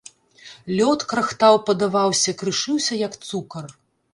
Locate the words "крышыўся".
2.41-2.93